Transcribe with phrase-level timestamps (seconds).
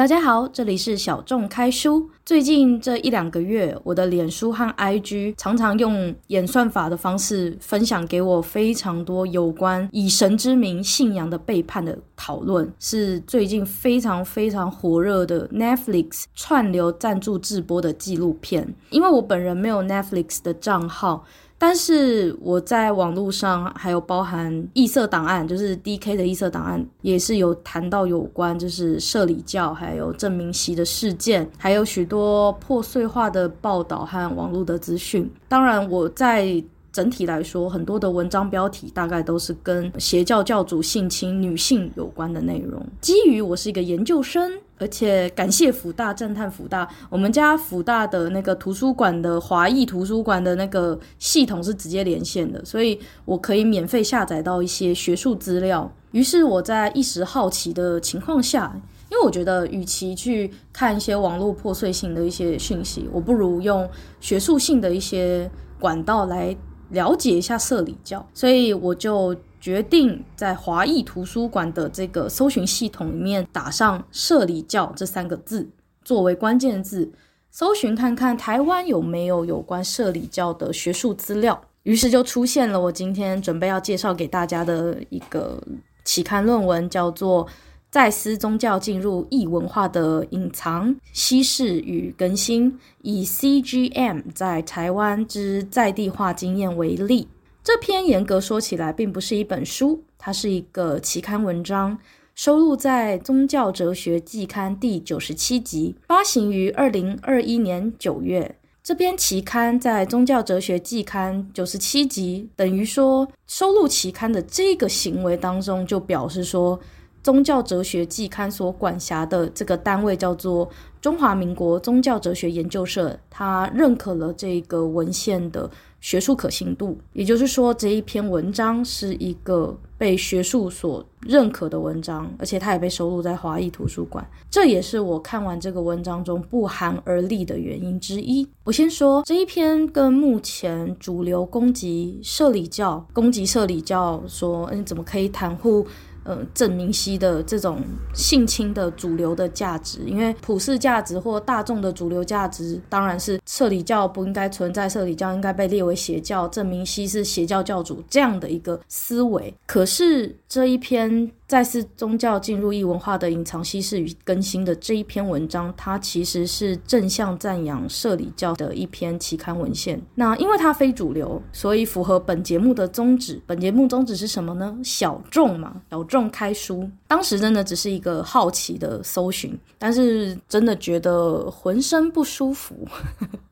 [0.00, 2.08] 大家好，这里是小众开书。
[2.24, 18.74] 最近这一两个月，我的脸书和 IG 常常用演算法的方式分享给我非常多有关以神之名信仰的背叛的讨论，是最近非常非常火热的 Netflix 串流赞助直播的纪录片。
[18.88, 21.26] 因为我本人没有 Netflix 的账号。
[21.62, 35.30] 但是我在网络上还有包含异色档案，就是 DK 的异色档案，也是有谈到有关就是社理教还有郑明析的事件，还有许多破碎化的报道和网络的资讯。
[35.48, 42.82] 当然，我在整体来说，很多的文章标题大概都是跟邪教教主性侵女性有关的内容。
[43.02, 44.50] 基于我是一个研究生。
[44.80, 55.88] 而且感谢福大，赞叹福大，我们家福大的那个图书馆的华裔图书馆的那个系统是直接连线的，所以我可以免费下载到一些学术资料。
[56.12, 58.72] 于是我在一时好奇的情况下，
[59.10, 66.56] 因为我觉得与其去看一些网络破碎性的一些讯息，我不如用学术性的一些管道来
[66.88, 69.36] 了解一下社理教，所以我就。
[69.60, 75.68] 决定在华裔图书馆的这个搜寻系统里面打上“社理教”这三个字
[76.02, 77.12] 作为关键字，
[77.50, 81.60] 搜寻看看台湾有没有有关社理教的学术资料。
[81.82, 85.62] 于是就出现了我今天准备要介绍给大家的一个
[86.04, 87.46] 期刊论文，叫做
[87.90, 92.72] 《在斯宗教进入异文化的隐藏、稀释与更新》，
[93.02, 97.28] 以 CGM 在台湾之在地化经验为例。
[97.72, 101.96] 这篇严格说起来并不是一本书，它是一个期刊文章，
[102.34, 108.56] 收录在《宗教哲学季刊》第九十七集，发行于二零二一年九月。
[108.82, 116.76] 这篇期刊在《宗教哲学季刊》九十七集，等于说收录期刊的这个行为当中，就表示说，
[117.22, 120.68] 《宗教哲学季刊》所管辖的这个单位叫做
[121.00, 125.70] 中华民国宗教哲学研究社，它认可了这个文献的。
[126.00, 134.26] 学术可信度，也就是说，这一篇文章是一个被学术所认可的文章，而且它也被收录在华裔图书馆。
[134.50, 138.48] 这也是我看完这个文章中不寒而栗的原因之一。
[138.64, 145.86] 我先说这一篇跟目前主流攻击摄理教、攻击摄理教说，嗯，怎么可以袒护？
[146.24, 147.82] 呃，郑明熙的这种
[148.12, 159.54] 性侵的主流的价值，因为普世价值或大众的主流价值，当然是社理教不应该存在，社理教应该被列为邪教，郑明熙是邪教教主这样的一个思维。
[159.66, 161.30] 可是这一篇。
[161.50, 170.00] 再次宗教进入异文化的隐藏、稀释与更新的这一篇文章，它其实是正向赞扬社理教的一篇期刊文献。
[170.14, 173.42] 那因为它非主流，所以符合本节目的宗旨。
[173.48, 174.78] 本节目宗旨是什么呢？
[174.84, 176.88] 小众嘛，小众开书。
[177.08, 182.86] 当时真的只是一个好奇的搜寻，但是真的觉得浑身不舒服。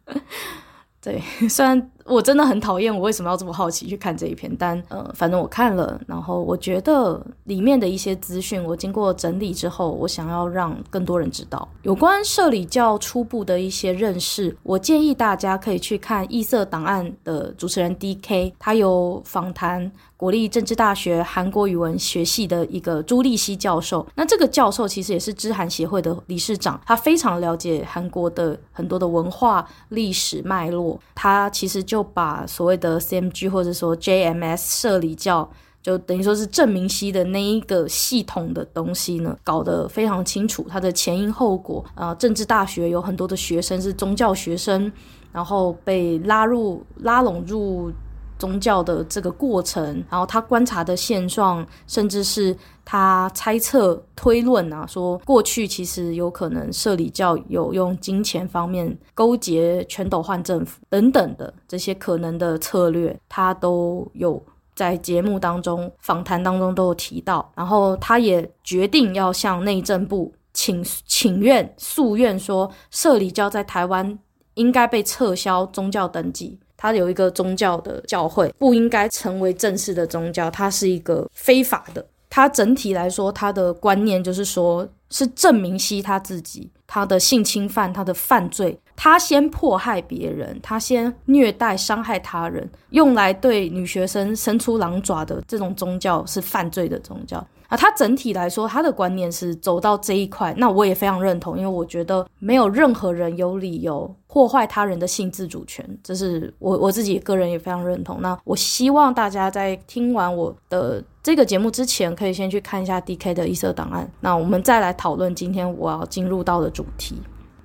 [1.03, 1.91] 对，虽然。
[2.09, 4.51] 我真的很讨厌，我为什么要这么好奇去看这一篇？
[4.59, 14.57] 但呃，反正我看了，然后我觉得里面的一些资讯，我经过整理之后，我想要让更多人知道有关社理教初步的一些认识。
[14.63, 24.07] 我建议大家可以去看异色档案的主持人 DK，他有访谈国立政治大学韩国语文学系的一个朱立熙教授。
[24.15, 30.99] 那这个教授其实也是知韩协会的理事长，他非常了解韩国的很多的文化历史脉络。
[31.15, 35.51] 他其实就就把所谓的 CMG 或者说 JMS 设立教，
[35.83, 41.85] 就等于说是证明系的那一个系统的东西呢，搞得非常清楚，它的前因后果。
[41.97, 44.93] 啊、呃，政治大学有很多的学生是宗教学生，
[45.33, 47.91] 然后被拉入拉拢入。
[48.39, 64.43] 宗教的这个过程，然后他观察的现状，甚至是他猜测推论啊，说过去其实有可能社理教有用金钱方面勾结全斗焕政府等等的这些可能的策略，他都有
[64.75, 67.51] 在节目当中访谈当中都有提到。
[67.57, 74.19] 然后他也决定要向内政部请请愿诉愿，说社理教在台湾
[74.55, 76.59] 应该被撤销宗教登记。
[76.79, 82.07] 它有一个宗教的教会，不应该成为正式的宗教，它是一个非法的。
[82.31, 97.45] 它整体来说，它的观念就是说，是证明西他自己，他的性侵犯，他的犯罪，他先迫害别人，他先虐待伤害他人，用来对女学生伸出狼爪的这种宗教是犯罪的宗教。
[97.69, 108.23] 啊，他整体来说，他的观念是走到这一块，那我也非常认同，因为我觉得没有任何人有理由破坏他人的性自主权，这是我我自己个人也非常认同。
[108.23, 117.21] 那我希望大家在听完我的这个节目之前，可以先去看一下 DK 的异色档案，那我们再来讨论今天我要进入到的主题。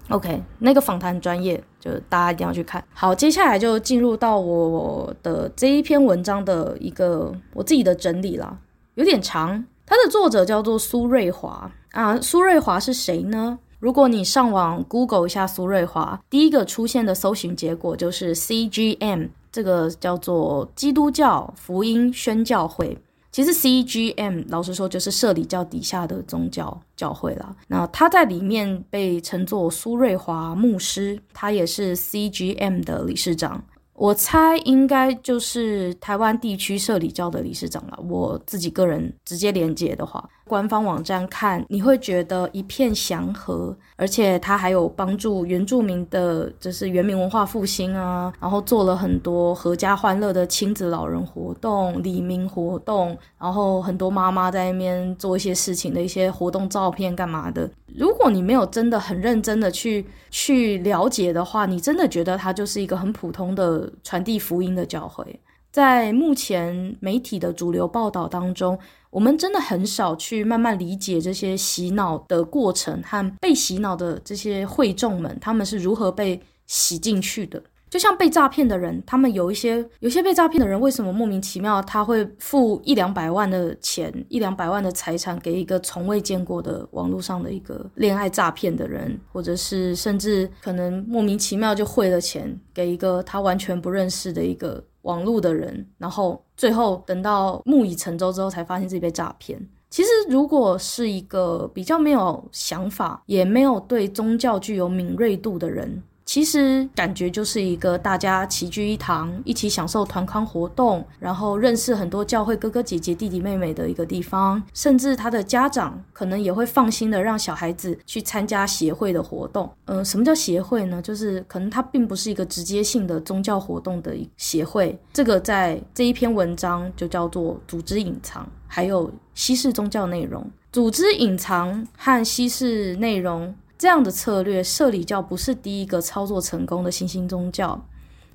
[0.10, 2.84] OK，那个访谈专业，就大家一定要去看。
[2.94, 8.58] 好，接下来就进入到我的这一篇文章的一个我自己的整理啦，
[8.96, 9.64] 有点长。
[9.86, 13.60] 它的作者叫做苏瑞华啊，苏瑞华是谁呢？
[13.80, 22.98] 如果你上网 Google 一下苏瑞华，第一个出现的搜寻结果就是 CGM，这个叫做基督教福音宣教会。
[23.32, 27.56] 其实 CGM 老实说就是社理教底下的宗教教会啦。
[27.68, 33.64] 那他在里面被称作苏瑞华牧师，他也是 CGM 的理事长。
[33.94, 37.98] 我猜应该就是台湾地区社里教的理事长了。
[38.10, 57.68] 我自己个人直接连接的话，官方网站看你会觉得一片祥和，而且它还有帮助原住民的，就是原民文化复兴啊，然后做了很多合家欢乐的亲子老人活动、里民活动，然后很多妈妈在那边做一些事情的一些活动照片干嘛的。
[57.96, 65.40] 如果你没有真的很认真的去去了解的话，你真的觉得它就是一个很普通的传递福音的教会。
[65.72, 68.78] 在目前媒体的主流报道当中，
[69.14, 77.62] 我们真的很少去慢慢理解这些洗脑的过程和被洗脑的这些会众们，他们是如何被洗进去的。
[77.94, 99.64] 就像被诈骗的人，他们有一些有些被诈骗的人，为什么莫名其妙他会付一两百万的钱，一两百万的财产给一个从未见过的网络上的一个恋爱诈骗的人，或者是甚至可能莫名其妙就汇了钱给一个他完全不认识的一个网络的人，然后最后等到木已成舟之后，才发现自己被诈骗。
[99.92, 106.02] 其实，如果是一个比较没有想法，也没有对宗教具有敏锐度的人。
[106.26, 114.62] 其实感觉就是一个大家齐聚一堂，一起享受团康活动，然后认识很多教会哥哥姐姐、弟弟妹妹的一个地方。
[114.74, 119.70] 甚至他的家长可能也会放心的让小孩子去参加协会的活动。
[119.86, 121.02] 嗯、什么叫协会呢？
[121.02, 124.98] 就是可能它并不是一个直接性的宗教活动的协会。
[125.12, 130.50] 这个在这一篇文章就叫做组织隐藏，还有稀释宗教内容。
[130.72, 133.54] 组织隐藏和稀释内容。
[133.84, 137.86] 这样的策略，社理教不是第一个操作成功的新兴宗教。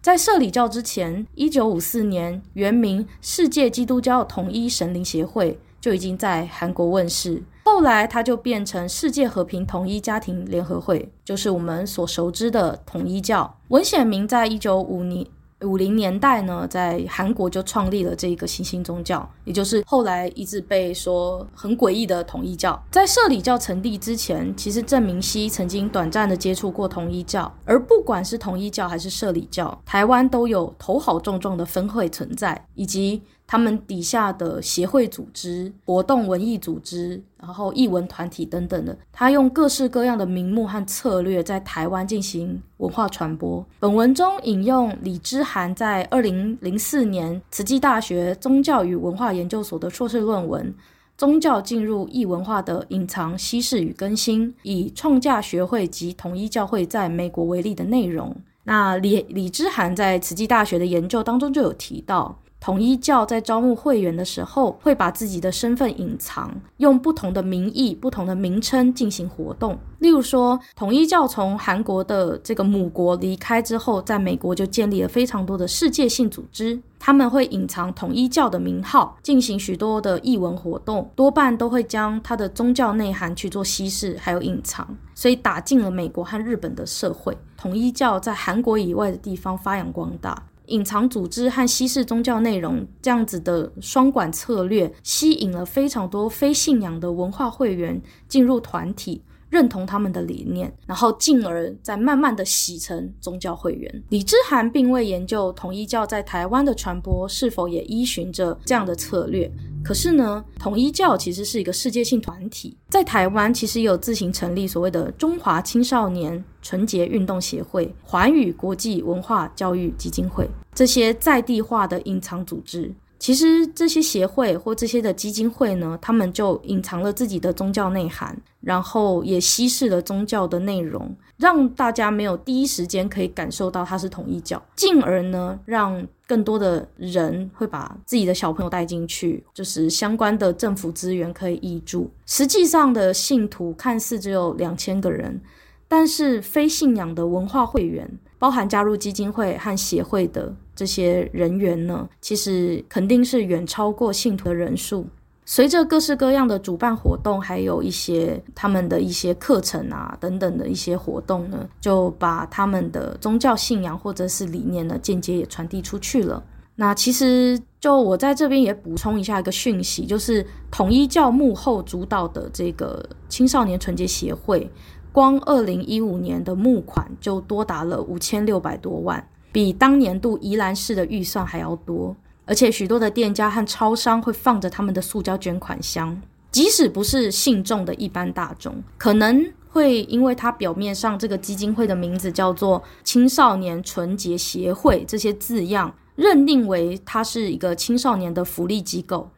[0.02, 7.42] 在社理教之前，一九五四年，原名世界基督教统一神灵协会就已经在韩国问世。
[7.64, 13.56] 后来，它就变成世界和平统一家庭联合会，就是我们所熟知的统一教。
[13.68, 15.26] 文显明在一九五年。
[15.62, 22.80] 五零年代呢，在韩国就创立了这个新兴宗教，也就是后来一直被说很诡异的统一教。
[22.90, 27.52] 在社里教成立之前，其实郑明熙曾经短暂的接触过统一教。
[27.64, 33.22] 而不管是统一教还是社里教，台湾都有头好重重的分会存在，以及。
[33.50, 43.64] 他们底下的协会组织、活动文艺组织，然后艺文团体等等的，他用各式各样的名目和策略在台湾进行文化传播。
[43.80, 50.62] 本文中引用李之涵在二零零四年慈济大学宗教与文化研究所的硕士论文
[51.16, 58.36] 《宗教进入异文化的隐藏、稀释与更新》，以创价学会及统一教会在美国为例的内容。
[58.64, 62.38] 那李李之涵在慈济大学的研究当中就有提到。
[62.60, 69.78] 统一教在招募会员的时候，会把自己的身份隐藏，用不同的名义、不同的名称进行活动。
[70.00, 76.80] 例如说，统一教从韩国的这个母国离开之后，在美国就建立了非常多的世界性组织。
[77.00, 87.38] 他们会隐藏统一教的名号，进行许多的艺文活动，多半都会将它的宗教内涵去做稀释，还有隐藏，所以打进了美国和日本的社会。
[87.56, 90.47] 统一教在韩国以外的地方发扬光大。
[90.68, 104.02] 隐藏组织和稀释宗教内容，这样子的双管策略，吸引了非常多非信仰的文化会员进入团体，认同他们的理念，然后进而再慢慢的洗成宗教会员。
[104.10, 109.50] 李之涵并未研究统一教在台湾的传播是否也依循着这样的策略。
[109.82, 122.92] 可是呢，统一教其实是一个世界性团体，在台湾其实也有自行成立所谓的中华青少年纯洁运动协会、环宇国际文化教育基金会这些在地化的隐藏组织。
[123.18, 142.10] 其实这些协会或这些的基金会呢，他们就隐藏了自己的宗教内涵，然后也稀释了宗教的内容，让大家没有第一时间可以感受到它是统一教，进而呢，让更多的人会把自己的小朋友带进去，就是相关的政府资源可以挹注。
[142.24, 145.40] 实际上的信徒看似只有两千个人，
[145.88, 150.54] 但是非信仰的文化会员，包含加入基金会和协会的。
[150.76, 155.06] 这些人员呢，其实肯定是远超过信徒的人数。
[155.44, 166.44] 随着各式各样的主办活动，还有一些他们的一些课程啊等等的一些活动呢，就把他们的宗教信仰或者是理念呢，间接也传递出去了。
[166.76, 174.70] 那其实就我在这边也补充一下一个讯息，就是统一教幕后主导的这个青少年纯洁协会，
[175.18, 182.14] 光二零一五年的募款就多达了五千六百多万，比当年度宜兰市的预算还要多。
[182.46, 186.16] 而且许多的店家和超商会放着他们的塑胶捐款箱，
[186.52, 199.28] 即使不是信众的一般大众，可能会因为它表面上这个基金会的名字叫做青少年纯洁协会这些字样，认定为它是一个青少年的福利机构，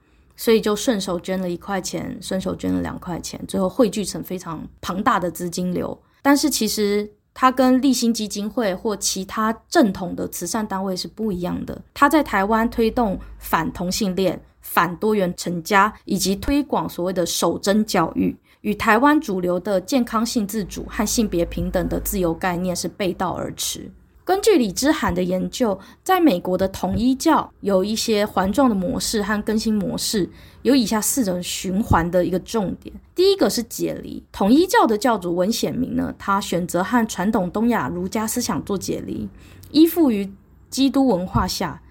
[0.40, 6.02] 所以就顺手捐了一块钱，顺手捐了两块钱，最后汇聚成非常庞大的资金流。
[6.23, 7.06] 但是其实。
[7.32, 11.80] 它跟立新基金会或其他正统的慈善单位是不一样的。
[11.94, 23.88] 它在台湾推动反同性恋、反多元成家，以及推广所谓的守贞教育，与台湾主流的健康性自主和性别平等的自由概念是背道而驰。
[24.30, 30.30] 根据李之涵的研究，在美国的统一教有一些环状的模式和更新模式，
[30.62, 32.94] 有以下四种循环的一个重点。
[33.12, 39.28] 第一个是解离，统一教的教主文显明呢，他选择和传统东亚儒家思想做解离，
[39.72, 40.32] 依附于
[40.70, 41.82] 基督文化下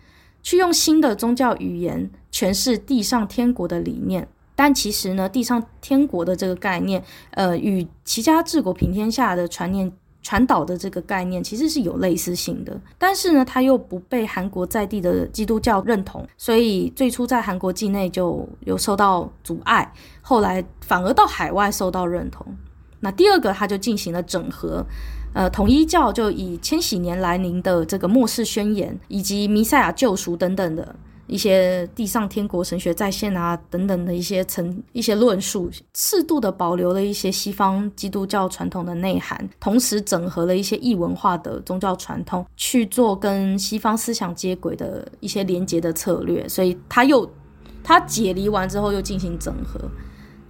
[0.42, 4.26] 去用新的宗教语言诠释地上天国的理念。
[4.56, 9.92] 但其实呢，地上天国的这个概念，呃，与齐家治国平天下的传念。
[10.22, 22.46] 传导的这个概念其实是有类似性的，但是呢，它又不被韩国在地的基督教认同，所以最初在韩国境内就有受到阻碍，后来反而到海外受到认同。
[23.00, 24.86] 那第二个，它就进行了整合，
[25.34, 30.96] 呃，统一教就以千禧年来临的这个末世宣言，以及弥赛亚救赎等等的。
[31.30, 46.50] 一些地上天国神学再现啊等等的一些层一些论述，适度的保留了一些西方基督教传统的内涵，同时整合了一些异文化的宗教传统，去做跟西方思想接轨的一些连接的策略。
[46.50, 47.32] 所以他又
[47.84, 49.80] 他解离完之后又进行整合。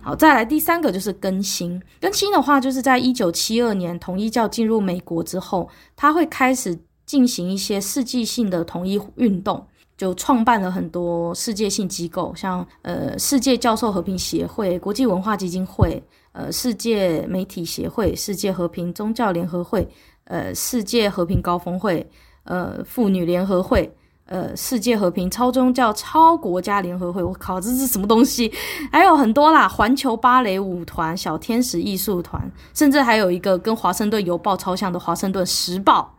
[0.01, 1.81] 好，再来第三个就是更新。
[1.99, 5.67] 更新的话，就是在一九七二年统一教进入美国之后，
[5.97, 9.67] 他会开始进行一些世纪性的统一运动。
[9.99, 16.01] 就创办了很多世界性机构，像呃世界教授和平协会、国际文化基金会、
[16.31, 19.85] 呃世界媒体协会、世界和平宗教联合会、
[20.23, 22.09] 呃世界和平高峰会、
[22.45, 23.93] 呃妇女联合会、
[24.27, 27.21] 呃世界和平超宗教超国家联合会。
[27.21, 28.49] 我靠，这是什么东西？
[28.93, 36.09] 还有很多啦，环球芭蕾舞团、小天使艺术团，甚至还有一个跟华盛顿邮报超像的华盛顿时报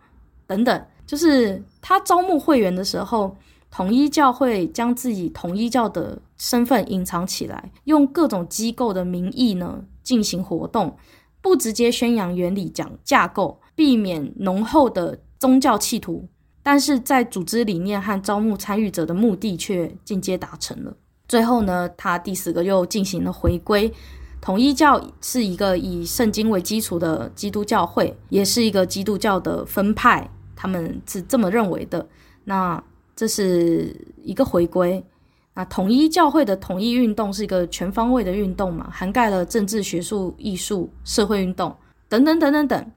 [0.47, 0.85] 等等。
[1.07, 3.35] 就是他招募会员的时候。
[3.71, 10.97] 统一教会将自己统一教的身份隐藏起来，用各种机构的名义呢进行活动，
[11.41, 16.29] 不直接宣扬原理讲架构，避免浓厚的宗教企图，
[16.65, 20.97] 但是在组织理念和招募参与者的目的却间接达成了。
[21.29, 23.93] 最后呢，他第四个又进行了回归。
[24.41, 32.09] 统一教是一个以圣经为基础的基督教会，也是一个基督教的分派，他们是这么认为的。
[32.45, 32.83] 那。
[33.21, 35.05] 这是一个回归，
[35.53, 41.77] 啊统一教会的统一运动是一个全方位的运动嘛，涵盖了政治、学术、艺术、社会运动
[42.09, 42.93] 等等等等等。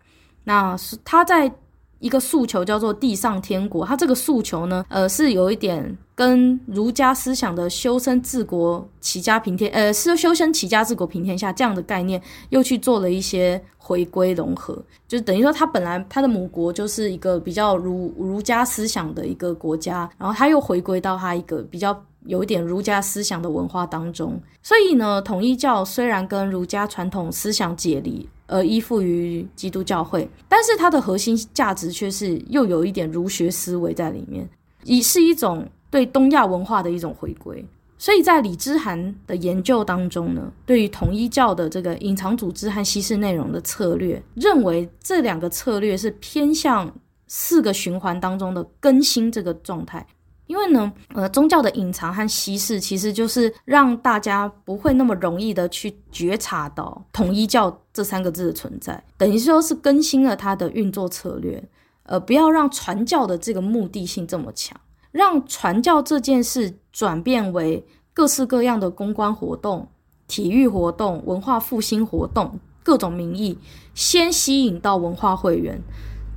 [0.46, 1.52] 那是他在。
[2.00, 14.78] 一个诉求叫做地上天国，他这个诉求呢，呃，是有一点跟儒家思想的修身治国、齐家平天，呃，是修身齐家治国平天下这样的概念，又去做了一些回归融合，
[15.08, 28.28] 就等于说，他本来他的母国就是一个比较儒儒家思想的一个国家，然后他又回归到他一个比较有一点儒家思想的文化当中，所以呢，统一教虽然跟儒家传统思想解离。
[28.46, 34.48] 而依附于基督教会，但是它的核心价值却是又有一点儒学思维在里面，
[34.84, 37.64] 以是一种对东亚文化的一种回归。
[38.00, 46.92] 所以在李之涵的研究当中呢，对于统一教的这个隐藏组织和稀释内容的策略，认为这两个策略是偏向
[47.28, 50.04] 四个循环当中的更新这个状态。
[50.48, 61.64] 因为呢，呃，宗教的隐藏和稀释，其实就是让大家不会那么容易的去觉察到统一教这三个字的存在，等于说是更新了它的运作策略，
[62.04, 64.78] 呃，不要让传教的这个目的性这么强，
[65.14, 69.88] 让传教这件事转变为各式各样的公关活动、
[70.28, 73.58] 体育活动、文化复兴活动，各种名义，
[73.94, 75.80] 先吸引到文化会员。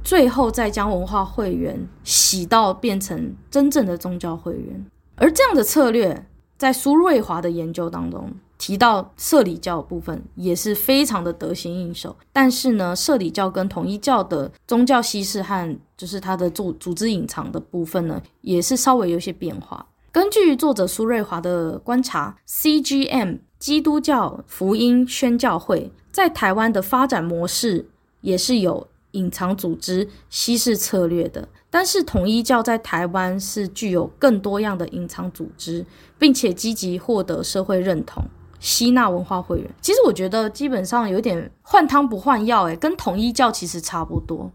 [0.04, 19.86] 最后再将文化会员洗到变成真正的宗教会员，而这样的策略在苏瑞华的研究当中提到社理教部分也是非常的得心应手，但是呢，社理教跟统一教的宗教稀释和就是它的组组织隐藏的部分呢，也是稍微有些变化。
[20.10, 27.86] 根据作者苏瑞华的观察，CGM 基督教福音宣教会在台湾的发展模式
[28.22, 31.46] 也是有隐藏组织稀释策略的。
[31.68, 35.84] 但是统一教在台湾是具有更多样的隐藏组织，
[36.18, 38.24] 并且积极获得社会认同，
[38.60, 39.70] 吸纳文化会员。
[39.80, 44.50] 其实我觉得基本上有点换汤不换药，诶，跟统一教其实差不多。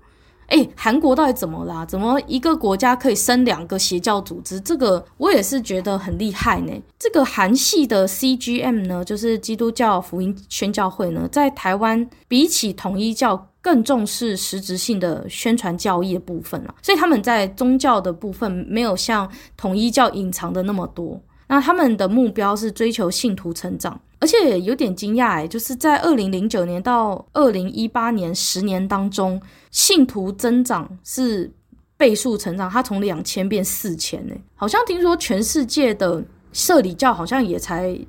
[0.48, 1.86] 诶，韩国到底怎么啦？
[1.86, 4.60] 怎么一个国家可以生两个邪教组织？
[4.60, 6.74] 这个我也是觉得很厉害呢。
[7.00, 21.18] 这个韩系的 CGM 呢，就是基督教福音宣教会呢，在台湾比起统一教更重视实质性的宣传教义的部分了，所以他们在宗教的部分没有像统一教隐藏的那么多。
[21.52, 24.00] 那他们的目标是追求信徒成长。
[24.20, 31.52] 而且有点惊讶哎，就是在二零零九年到二零一八年十年当中，信徒增长是
[31.98, 34.34] 倍数成长，它从两千变四千呢。
[34.56, 38.00] 好像听说全世界的摄理教好像也才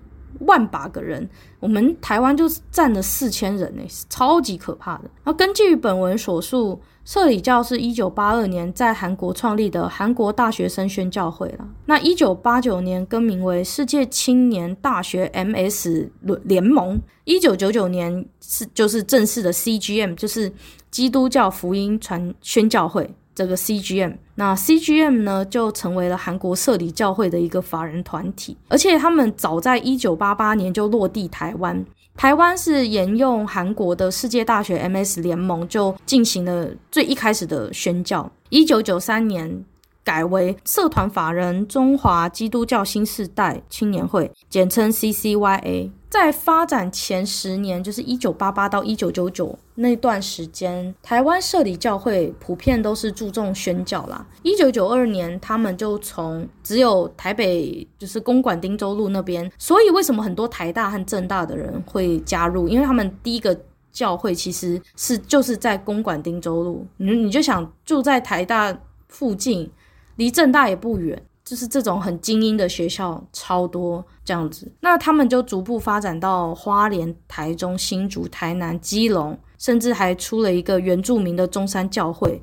[0.40, 5.10] 万把个人，我们台湾就占了四千人呢，超级可怕的。
[5.24, 6.80] 那根据本文所述。
[7.04, 11.68] 社理教是一九八二年在韩国创立的韩国大学生宣教会了。
[11.86, 16.08] 那一九八九年更名为世界青年大学 MS
[16.44, 17.00] 联盟。
[17.24, 20.52] 一九九九年是就是正式的 CGM，就是
[20.90, 24.16] 基督教福音传宣教会这个 CGM。
[24.36, 31.84] 那 CGM 呢就成为了韩国摄理教会的一个法人团体，而且他们早在一九八八年就落地台湾。
[32.16, 38.30] 台湾是沿用韩国的世界大学 MS 联盟，就进行了最一开始的宣教。
[38.50, 39.64] 一九九三年
[40.04, 45.90] 改为社团法人中华基督教新世代青年会，简称 CCYA。
[46.08, 54.26] 在发展前十年，就是一九八八到一九九九那段时间，台湾摄理教会普遍都是注重宣教啦。
[54.42, 62.68] 一九九二年，他们就从只有台北，就是公馆汀州路那边，所以为什么很多台大和政大的人会加入？
[62.68, 63.58] 因为他们第一个
[63.90, 69.70] 教会其实是就是在公馆汀州路，你你就想住在台大附近，
[70.16, 71.22] 离正大也不远。
[71.44, 82.40] 就是这种很精英的学校超多这样子，那他们就逐步发展到花莲、台中、新竹、台南、基隆，甚至还出了一个原住民的中山教会。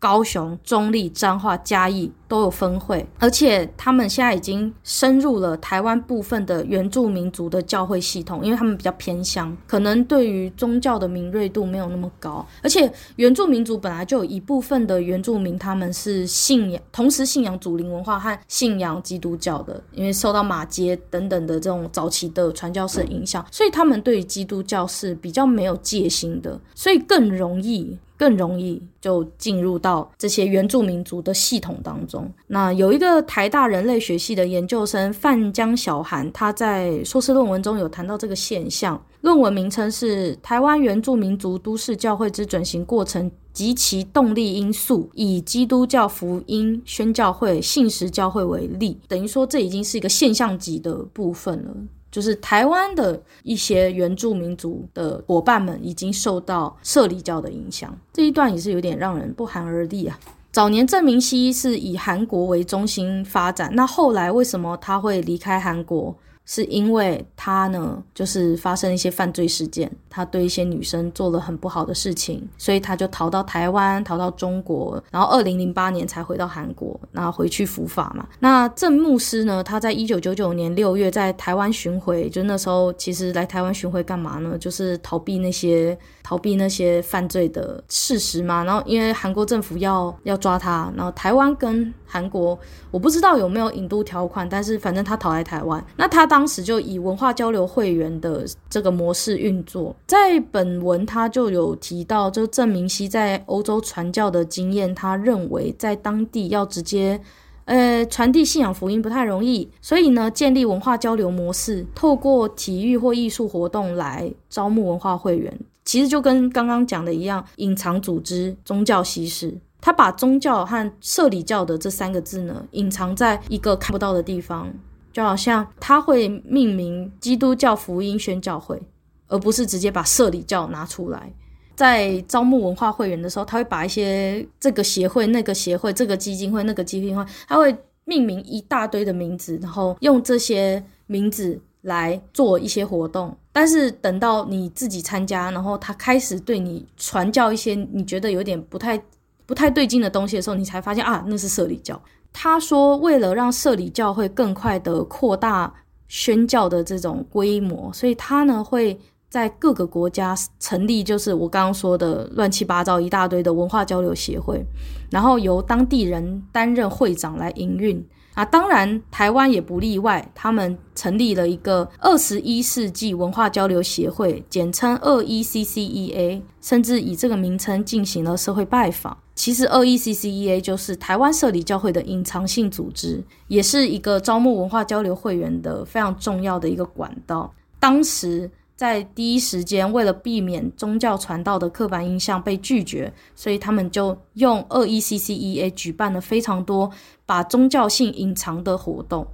[0.00, 12.46] 高雄、中立、彰化、嘉义都有分会，而且他们现在已经深入了台湾部分的原住民族的教会系统，因为他们比较偏乡，可能对于宗教的敏锐度没有那么高。
[12.62, 27.98] 而且原住民族本来就有一部分的原住民，他们是信仰同时信仰祖灵文化和信仰基督教的，因为受到马街等等的这种早期的传教士的影响，所以他们对于基督教是比较没有戒心的，所以更容易。
[28.20, 32.19] 更容易就进入到这些原住民族的系统当中。
[32.46, 39.00] 那有一个台大人类学系的研究生范江小涵，他在硕士论文中有谈到这个现象。
[39.20, 51.70] 论文名称是《台湾原住民族都市教会之转型过程及其动力因素》，以基督教福音宣教会信实教会为例，等于说这已经是一个现象级的部分了。
[52.10, 60.18] 就是台湾的一些原住民族的伙伴们已经受到摄理教的影响，这一段也是有点让人不寒而栗啊。
[60.52, 66.14] 早年郑明熙是以韩国为中心发展，那后来为什么他会离开韩国？
[66.46, 78.26] 是因为他呢，就是发生一些犯罪事件，他对一些女生做了很不好的事情，所以他就逃到台湾，逃到中国，然后二零零八年才回到韩国，然后回去伏法嘛。
[78.40, 84.58] 那郑牧师呢，他在一九九九年六月在台湾巡回，就那时候其实来台湾巡回干嘛呢？
[84.58, 85.96] 就是逃避那些
[86.30, 88.62] 逃避那些犯罪的事实嘛。
[88.62, 92.58] 然后因为韩国政府要要抓他，然后台湾跟韩国
[92.90, 96.46] 我不知道有没有引渡条款，但是反正他逃来台湾，那他当。
[96.50, 107.20] 时就以文化交流会员的这个模式运作，在本文他就有提到，就郑明熙在欧洲传教的经验，他认为在当地要直接
[107.66, 124.72] 呃传递信仰福音不太容易，所以呢，建立文化交流模式，透过体育或艺术活动来招募文化会员，其实就跟刚刚讲的一样，隐藏组织宗教稀释，他把宗教和社理教的这三个字呢，隐藏在一个看不到的地方。
[125.12, 128.80] 就好像他会命名基督教福音宣教会，
[129.26, 131.32] 而不是直接把社理教拿出来。
[131.74, 143.36] 在招募文化会员的时候，他会把一些这个协会、那个协会、这个基金会、那个基金会，他会命名一大堆的名字，然后用这些名字来做一些活动。
[143.52, 149.02] 但是等到你自己参加，然后他开始对你传教一些你觉得有点不太
[149.44, 152.00] 不太对劲的东西的时候，你才发现啊，那是社理教。
[152.32, 155.74] 他说，为了让社理教会更快的扩大
[156.06, 158.96] 宣教的这种规模，所以他呢会
[159.28, 164.64] 在各个国家成立，就是我刚刚说的乱七八糟一大堆的文化交流协会，
[165.10, 168.00] 然后由当地人担任会长来营运。
[168.40, 170.26] 啊，当然，台湾也不例外。
[170.34, 179.14] 他们成立了一个二十一世纪文化交流协会，简称二一 CCEA，甚至以这个名称进行了社会拜访。
[179.34, 187.52] 其实，二一 CCEA 就是台湾社理教会的隐藏性组织，也是一个招募文化交流会员的非常重要的一个管道。
[187.78, 188.50] 当时。
[188.80, 196.90] 在第一时间，为了避免宗教传道的刻板印象被拒绝，所以他们就用二一 CCEA 举办了非常多
[197.26, 199.26] 把宗教性隐藏的活动。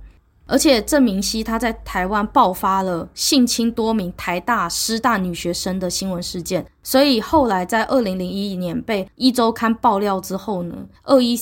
[0.46, 11.36] 而且郑明熙他在台湾爆发了性侵多名台大、师大女学生的新闻事件，所以后来在二零零一年被一周刊爆料之后呢，二一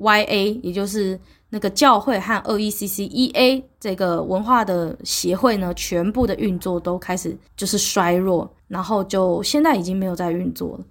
[0.00, 1.18] Y A，也就是。
[1.52, 10.84] 那个教会和二一 CCEA 这个文化的协会呢，全部的运作都开始就是衰弱，然后就现在已经没有在运作了。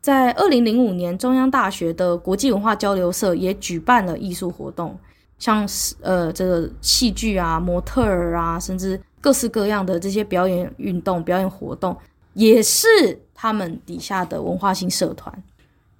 [0.00, 4.98] 在二零零五年，中央大学的国际文化交流社也举办了艺术活动，
[5.38, 11.94] 像是呃这个戏剧啊、模特儿啊，甚至各式各样的这些表演运动、表演活动，
[12.32, 12.86] 也是
[13.34, 15.44] 他们底下的文化性社团。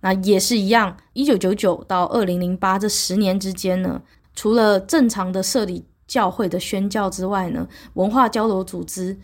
[0.00, 4.02] 那也是一样，一九九九到二零零八这十年之间呢，
[4.34, 9.18] 除了正常的摄理教会的宣教之外呢，文化交流组织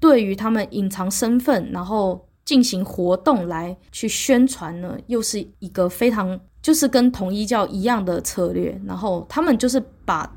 [0.00, 8.80] 对于他们隐藏身份，然后进行活动来去宣传呢，又是一个非常就是跟统一教一样的策略。
[8.86, 10.32] 然后他们就是把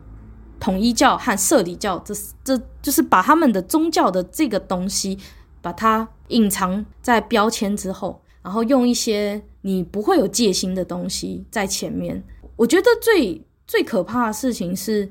[0.59, 5.17] 统一教和社理教，这这就是把他们的宗教的这个东西，
[5.61, 8.21] 把它隐藏在标签之后。
[8.43, 12.23] 然后用一些你不会有戒心的东西在前面。
[12.55, 15.09] 我觉得最最可怕的事情是，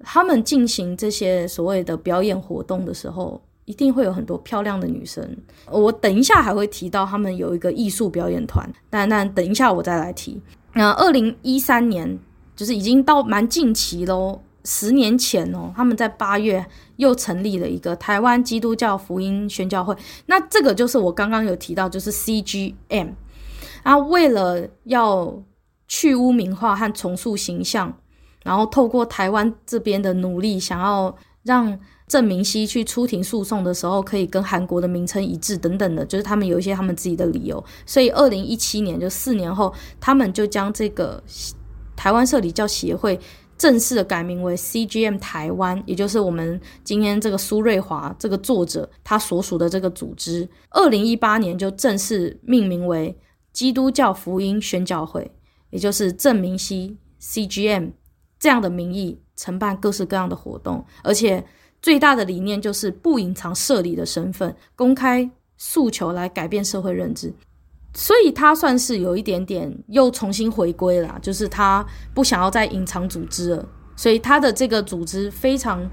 [0.00, 5.24] 他们进行这些所谓的表演活动的时候，一定会有很多漂亮的女生。
[5.70, 10.40] 我等一下还会提到他们有一个艺术表演团，但但等一下我再来提。
[10.72, 12.18] 那二零一三年
[12.56, 14.40] 就是已经到蛮近期喽。
[14.64, 16.64] 十年前哦，他们在八月
[16.96, 19.96] 又成立了一个台湾基督教福音宣教会。
[20.26, 23.12] 那这个就是我刚刚有提到，就是 CGM。
[23.82, 25.42] 啊，为了要
[25.88, 27.96] 去污名化和重塑形象，
[28.44, 37.64] 然后透过台湾这边的努力，想要让郑明熙去出庭诉讼的时候，可以跟韩国的名称一致等等的，就是他们有一些他们自己的理由。
[37.86, 41.22] 所以二零一七年就四年后，他们就将这个
[41.96, 43.18] 台湾社理教协会。
[43.60, 53.14] 正式的改名为 CGM 台湾，也就是我们今天这个苏瑞华这个作者他所属的这个组织，二零一八年就正式命名为
[53.52, 55.30] 基督教福音宣教会，
[55.68, 57.90] 也就是郑明析 CGM
[58.38, 61.44] 这样的名义承办各式各样的活动，而且
[61.82, 67.30] 最大的理念就是不隐藏社理的身份，公开诉求来改变社会认知。
[67.92, 75.88] 所以他算是有一点点又重新回归了，就是他不想要再隐藏组织了，所以他的这个组织非常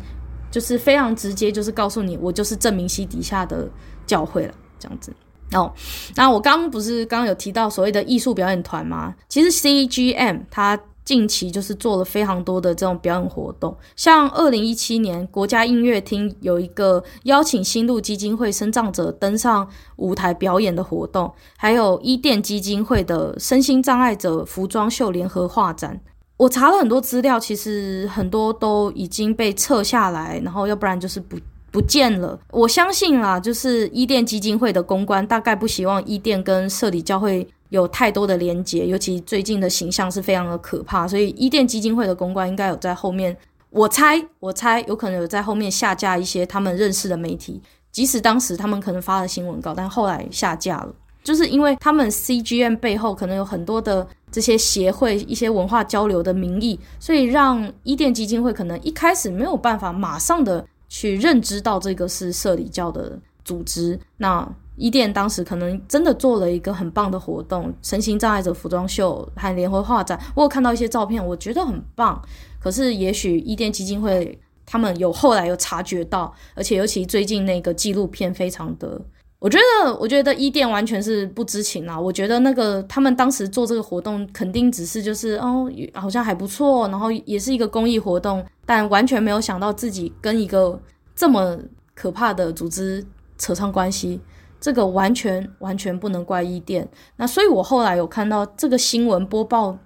[0.52, 3.70] 就是非常直接，就是告诉你我就是郑明熙底下的
[4.06, 5.14] 教会了，这样子。
[5.54, 5.74] 哦，
[6.16, 9.16] 那我刚刚不是刚刚有提到所谓的艺术表演团吗？
[9.28, 10.80] 其实 CGM 它。
[11.08, 19.66] 近期就是做了非常多的这种表演活动，像二零一七年国家音乐厅有一个邀请新路基金会身障者登上
[19.96, 25.98] 舞台表演的活动，还有伊甸基金会的身心障碍者服装秀联合画展。
[26.36, 31.38] 我查了很多资料，其实很多都已经被撤下来，然后要不然就是不
[31.72, 32.38] 不见了。
[32.52, 37.48] 我相信啦，就是伊甸基金会的公关大概不希望伊甸跟社理教会。
[37.70, 43.36] 有太多的连结，尤其最近的形象是非常的可怕，所以伊甸基金会的公关应该有在后面，
[43.70, 64.50] 我猜，我猜有可能有在后面下架一些他们认识的媒体，即使当时他们可能发了新闻稿，但后来下架了，就是因为他们 CGM 背后可能有很多的这些协会、一些文化交流的名义，所以让伊甸基金会可能一开始没有办法马上的去认知到这个是社理教的组织，那。
[64.78, 70.20] 伊甸当时可能真的做了一个很棒的活动，身心障碍者服装秀和联合画展。
[70.36, 72.22] 我有看到一些照片，我觉得很棒。
[72.60, 79.02] 可是也许伊甸基金会他们有后来有察觉到，而且尤其最近那个纪录片非常的
[79.40, 82.00] 我觉得，我觉得伊甸完全是不知情啊。
[82.00, 90.80] 我觉得那个他们当时做这个活动，肯定只是就是哦，好像还不错，然后也是一个公益活动，但完全没有想到自己跟一个
[91.16, 91.58] 这么
[91.94, 93.06] 可怕的组织
[93.38, 94.20] 扯上关系。
[94.60, 96.88] 这个完全完全不能怪伊甸。
[97.16, 99.78] 那所以我后来有看到这个新闻播报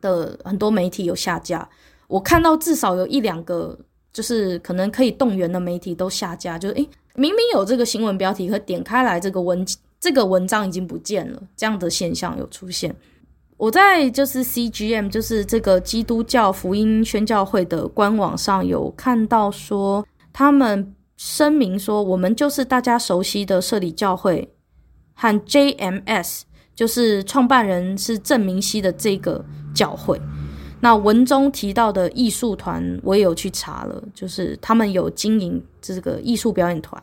[0.00, 1.68] 的很多媒体有下架，
[2.06, 3.78] 我看到至少有一两个
[4.12, 6.88] 就是可能可以动员的媒体都下架，就是诶。
[7.14, 9.66] 明明有这个新闻标题，可点开来这个文
[9.98, 12.94] 这个文章已经不见了，这样的现象有出现。
[13.56, 24.54] 我在就是 CGM，就是这个基督教福音宣教会的官网上有看到说，他们声明说，我们就是大家熟悉的社里教会
[25.14, 26.42] 和 JMS，
[26.76, 30.20] 就是创办人是郑明熙的这个教会。
[30.80, 37.02] 那文中提到的艺术团，我也有去查了，就是他们有经营这个艺术表演团，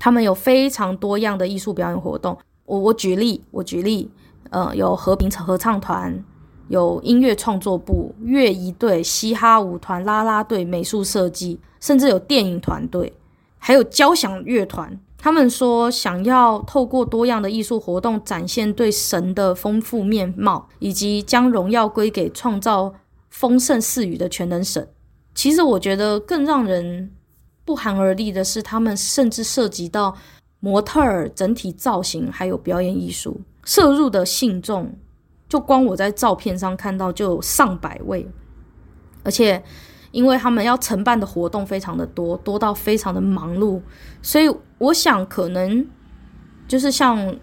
[0.00, 2.36] 他们有非常多样的艺术表演活动。
[2.64, 4.10] 我我举例，我举例，
[4.50, 6.24] 呃，有和平合唱团，
[6.66, 13.12] 有音乐创作部、乐仪队、嘻哈舞团、啦啦队、美术设计，甚至有电影团队，
[13.64, 15.00] 还有交响乐团。
[15.16, 22.94] 他们说想要透过多样的艺术活动，展现对神的丰富面貌，以及将荣耀归给创造。
[23.30, 24.88] 丰盛赐予的全能神，
[25.34, 27.10] 其实我觉得更让人
[27.64, 30.16] 不寒而栗的是，他们甚至涉及到
[30.60, 33.40] 模特儿整体造型，还有表演艺术。
[33.64, 34.96] 摄入的信众，
[35.48, 38.24] 就光我在照片上看到就有上百位，
[39.24, 39.60] 而且
[40.14, 43.80] 因为他们要承办的活动非常的多，多到非常的忙碌，
[44.22, 44.48] 所以
[44.78, 45.86] 我想可能
[46.66, 47.36] 就是像。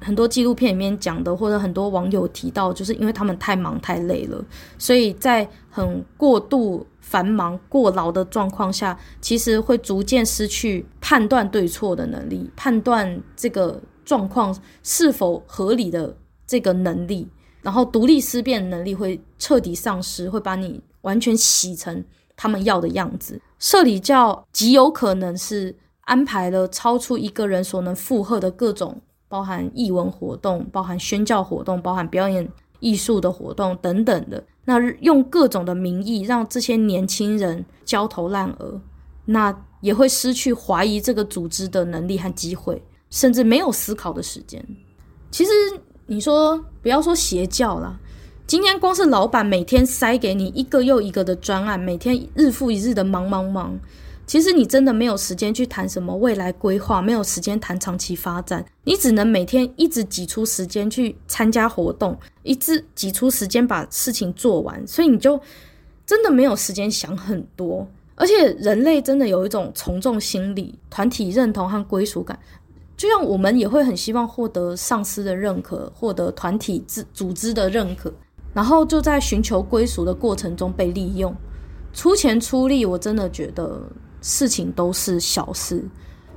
[0.00, 4.40] 很多纪录片里面讲的，或者很多网友提到，就是因为他们太忙太累了，
[4.78, 17.28] 所以在很过度繁忙过劳的状况下，其实会逐渐失去判断对错的能力，判断这个状况是否合理的这个能力，
[17.60, 22.04] 然后独立思辨能力会彻底丧失，会把你完全洗成
[22.36, 23.40] 他们要的样子。
[23.58, 29.00] 社里教极有可能是安排了超出一个人所能负荷的各种。
[29.30, 34.42] 包含艺文活动，包含宣教活动，包含表演艺术的活动等等的。
[34.64, 38.80] 那用各种的名义让这些年轻人焦头烂额，
[39.26, 44.66] 那也会失去怀疑这个组织的能力和机会，甚至没有思考的时间。
[45.30, 45.50] 其实
[46.06, 48.00] 你说不要说邪教啦，
[48.48, 53.78] 今天光是老板每天塞给你一个又一个的专案，每天日复一日的忙忙忙。
[54.26, 65.38] 其实你真的没有时间去谈什么未来规划，没有时间谈长期发展，你只能每天一直挤出时间去参加活动，一直挤出时间把事情做完，所以你就
[66.06, 67.86] 真的没有时间想很多。
[68.14, 72.38] 而且人类真的有一种从众心理、团体认同和归属感，
[72.96, 78.10] 就像我们也会很希望获得上司的认可，获得团体组组织的认可，
[78.52, 81.34] 然后就在寻求归属的过程中被利用，
[81.92, 83.82] 出钱出力，我真的觉得。
[84.20, 85.88] 事情都是小事，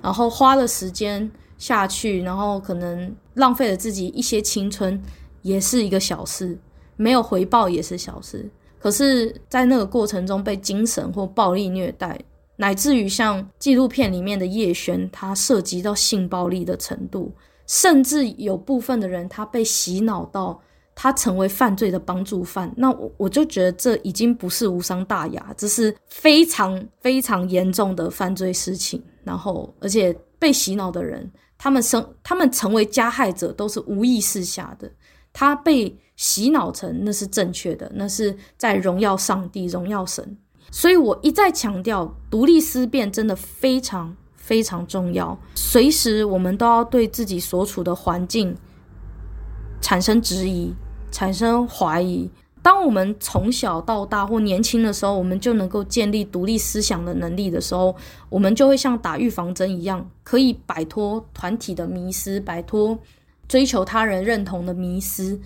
[0.04, 5.02] 然后花了时间下去，然后可能浪费了自己一些青春，
[5.42, 6.56] 也是一个小事，
[6.96, 8.48] 没有回报也是小事。
[8.78, 12.22] 可是，在那个过程中被精神或暴力虐待，
[12.58, 17.34] 乃至于像纪录片里面的叶璇，他涉及到性暴力的程度，
[17.66, 20.62] 甚至有部分的人他被洗脑到。
[20.94, 29.02] 他成为犯罪的帮助犯，那我我就觉得这已经不是无伤大雅，这是非常非常严重的犯罪事情。
[29.24, 34.92] 然后，而且被洗脑的人，他们生他们成为加害者都是无意识下的，
[35.32, 40.38] 他被洗脑成那是正确的，那是在荣耀上帝、荣耀神。
[40.72, 48.56] 所以我一再强调，独立思辨真的非常非常重要，随时我们都要对自己所处的环境
[49.82, 50.74] 产生质疑。
[51.14, 52.32] 产生怀疑。
[52.64, 57.94] 当我们从小到大或年轻的时候，我们就能够建立独立思想的能力的时候，
[58.30, 62.98] 我们就会像打预防针一样，可以摆脱团体的迷失，摆脱
[63.46, 65.38] 追求他人认同的迷失，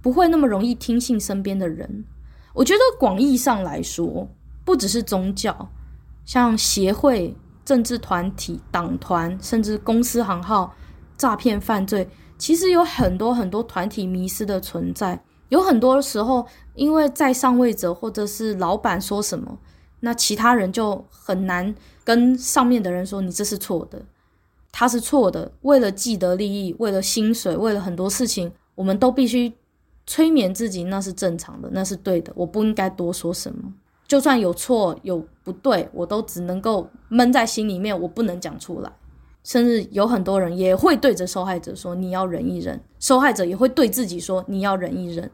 [0.00, 2.04] 不会那么容易听信身边的人。
[2.52, 4.28] 我觉得广义上来说，
[4.64, 5.68] 不只是宗教，
[6.24, 10.72] 像协会、政治团体、党团，甚至公司行号、
[11.16, 12.08] 诈骗犯罪。
[12.40, 19.58] 其实有很多很多团体迷失的存在，有很多时候，因为在上位者或者是老板说什么，
[20.00, 24.00] 那其他人就很难跟上面的人说你这是错的，
[24.72, 25.52] 他是错的。
[25.60, 29.52] 为了既得利益，为了薪水，为了很多事情，我们都必须
[30.06, 32.32] 催眠自己，那是正常的，那是对的。
[32.34, 33.70] 我不应该多说什么，
[34.08, 38.90] 就算有错有不对，我都只能够闷在心里面，我不能讲出来。
[39.42, 45.30] 甚至有很多人也会对着受害者说：“你要忍一忍。”受害者也会对自己说：“你要忍一忍。”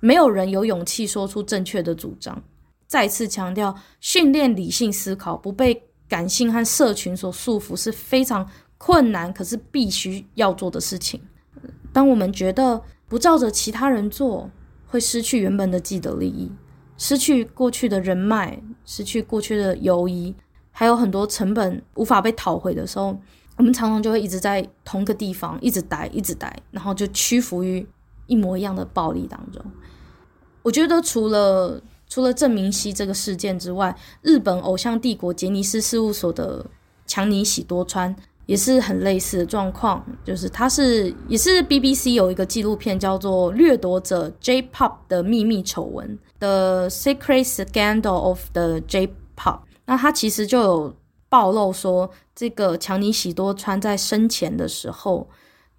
[0.00, 2.42] 没有人有勇气说出正确的主张。
[2.86, 8.48] 再次强调，训练理性思考，不被感性和社群所束缚，是非常
[8.78, 11.20] 困难，可是必须要做的事情。
[11.92, 14.50] 当我们觉得不照着其他人做，
[14.86, 16.50] 会失去原本的既得利益，
[16.96, 20.34] 失去过去的人脉，失去过去的友谊。
[20.80, 23.14] 还有很多成本无法被讨回的时候，
[23.58, 27.86] 我们常常就会一直在同一个地方一直待，一直待，然后就屈服于
[28.26, 29.62] 一模一样的暴力当中。
[30.62, 36.64] 我觉得除了除了郑明熙这个事件之外，日本偶像帝国杰尼斯事务所的
[37.06, 38.16] 强尼喜多川
[38.46, 49.58] 也是很类似的状况，就是他是 也是 BBC 有一个纪录片叫做《掠夺者 J-Pop 的秘密丑闻》The Secret Scandal of the J-Pop。
[49.90, 50.94] 那他其实就有
[51.28, 55.28] 暴露说，这个强尼喜多川在生前的时候，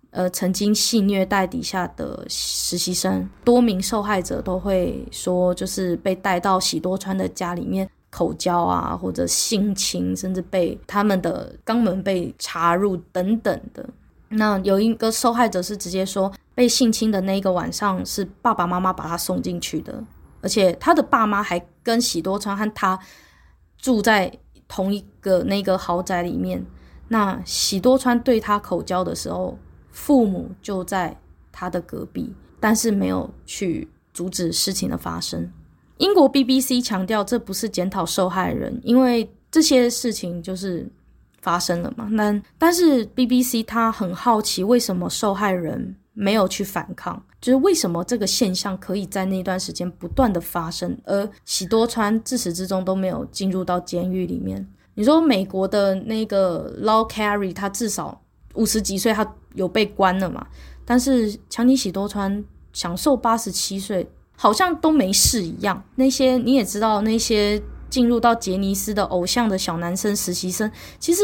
[0.10, 13.90] 呃，曾经性虐待底下的实习生，多名受害者都会说，就是被带到喜多川的家里面口交啊，或者性侵，甚至被他们的肛门被插入等等的。
[14.28, 20.04] 那有一个受害者是直接说，被性侵的那一个晚上是爸爸妈妈把他送进去的，
[20.42, 23.00] 而且他的爸妈还跟喜多川和他。
[23.82, 24.32] 住在
[24.68, 26.66] 同一个那个豪宅里面，
[27.10, 29.58] 那喜多川对他口交的时候，
[29.92, 31.20] 父母就在
[31.52, 35.52] 他的隔壁，但是没有去阻止事情的发生。
[35.98, 40.88] 英国 BBC 强调，这不是检讨受害人，因为这些事情就是
[41.42, 42.08] 发生了嘛。
[42.12, 47.24] 那但是 BBC 他很好奇，为什么受害人没有去反抗？
[47.40, 54.68] 就是为什么这个现象可以在那段时间不断的发生，而喜多川自始至终都没有进入到监狱里面？
[54.94, 58.22] 你说美国的那个 Law Carey，他至少
[58.54, 60.46] 五十几岁，他有被关了嘛？
[60.86, 62.44] 但是强尼喜多川
[62.74, 65.84] 享受八十七岁，好像都没事一样。
[65.96, 70.70] 那些你也知道，那些进入到杰尼斯的偶像的小男生实习生，
[71.00, 71.24] 其实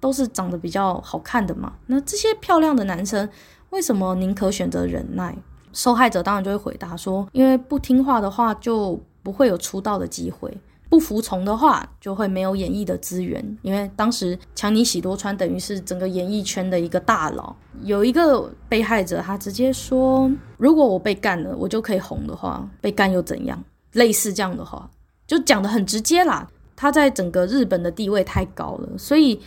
[0.00, 1.74] 都是长得比较好看的嘛。
[1.86, 3.28] 那这些漂亮的男生。
[3.72, 5.34] 为什么宁可选择忍耐？
[5.72, 10.54] 受害者当然就会回答说：因为不听话的话就不会有出道的机会，
[10.90, 13.42] 不服从的话就会没有演艺的资源。
[13.62, 17.56] 因为当时强尼喜多川等于是整个演艺圈的一个大佬。
[17.80, 23.58] 有一个被害者，他直接说：如果我被干了，我就可以红的话，被干又怎样？
[23.94, 24.90] 类似这样的话，
[25.26, 26.46] 就讲得很直接啦。
[26.76, 29.40] 他在整个日本的地位太高了，所以。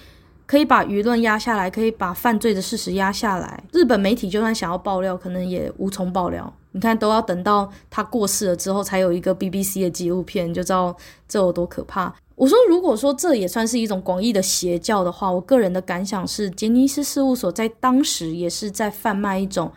[0.46, 3.64] 可以把舆论压下来，可以把犯罪的事实压下来。
[3.72, 6.54] 日本媒体就算想要爆料，可能也无从爆料。
[6.72, 10.96] 你看，都要等到他过世了之后，才有一个 BBC 的纪录片，就知道
[11.28, 12.14] 这有多可怕。
[12.36, 19.72] 我说，如果说这也算是一种广义的邪教的话，我个人的感想是，杰尼斯事务所在当时也是在贩卖一种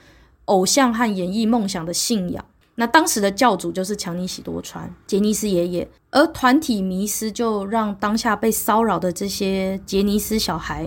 [0.47, 2.45] 偶像和演艺梦想的信仰。
[2.81, 10.87] 那当时的教主就是强尼喜多川，杰尼斯爷爷，而团体迷思就让当下被骚扰的这些杰尼斯小孩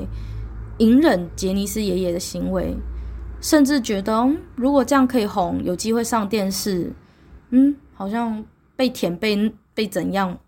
[0.78, 2.78] 隐忍杰尼斯爷爷的行为，
[3.42, 6.94] 甚至觉得，嗯，如果这样可以红，有机会上电视，
[7.50, 8.42] 嗯，好像
[8.78, 10.40] 被舔被被怎样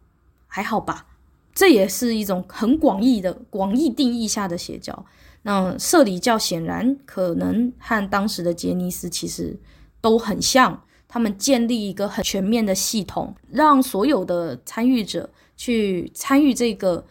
[0.47, 1.07] 还好吧？
[1.53, 5.05] 这也是一种很广义的广义定义下的邪教。
[5.41, 9.59] 那社理教显然可能和当时的杰尼斯其实
[9.99, 10.81] 都很像。
[11.13, 17.05] 他们建立一个很全面的系统，让所有的参与者去参与这个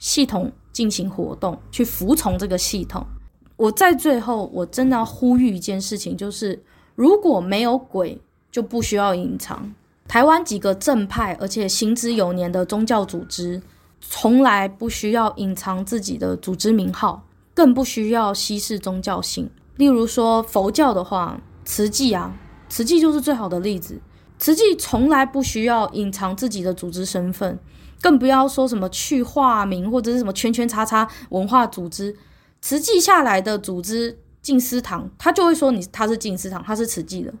[0.00, 3.06] 系统进行活动，去服从这个系统。
[3.54, 6.60] 我在最后，我真的要呼吁一件事情，就是
[6.96, 9.72] 如果没有鬼，就不需要隐藏。
[10.08, 13.62] 台湾几个正派而且行之有年的宗教组织，
[14.00, 17.22] 从来不需要隐藏自己的组织名号，
[17.54, 19.48] 更不需要稀释宗教性。
[19.76, 22.36] 例如说佛教的话，慈济啊。
[22.68, 24.00] 慈济就是最好的例子，
[24.38, 27.58] 慈济从来不需要隐藏自己的组织身份，
[28.00, 32.16] 更不要说什么去化名或者是什么圈圈叉叉文化组织。
[32.60, 37.32] 慈济下来的组织静思堂，他就会说你他是静思堂，他是慈济的。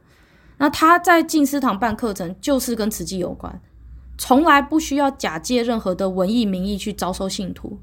[0.58, 3.60] 那他在静思堂办课程，就是跟慈济有关，
[4.16, 7.80] 从来不需要假借任何的文艺名义去招收信徒，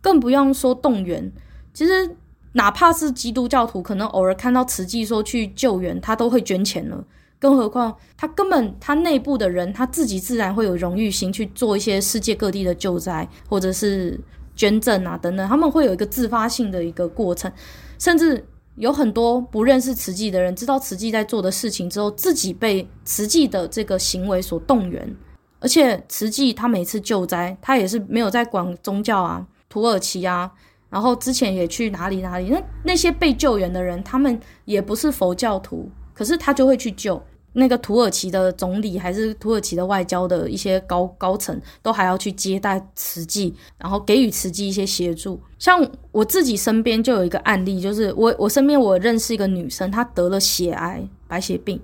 [0.00, 1.32] 更不用说动员。
[1.72, 2.16] 其实。
[2.52, 7.04] 哪怕是基督教徒，可能偶尔看到慈济说去救援，他都会捐钱了。
[7.38, 14.18] 更何况他根本他内部的人，他自己自然会有荣誉心去做一些世界各地的救灾或者是
[14.56, 17.52] 捐赠啊等等，他们会有一个自发性的一个过程。
[17.98, 18.44] 甚至
[18.74, 25.16] 有很多不认识慈济的人，知道慈济在做的事情之后，自己被慈济的这个行为所动员。
[25.60, 30.50] 而且慈济他每次救灾，他也是没有在管宗教啊，土耳其啊。
[30.90, 37.22] 然后之前也去哪里哪里，那那些被救援的人，他们也不是佛教徒，可是他就会去救。
[37.54, 45.40] 那个土耳其的总理还是土耳其的外交的一些高高层，都还要去接待慈济，然后给予慈济一些协助。
[45.58, 51.80] 像我自己身边就有一个案例，就是我我身边我认识一个女生，她得了血癌、白血病。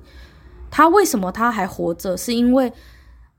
[0.70, 2.16] 她为什么她还活着？
[2.16, 2.72] 是因为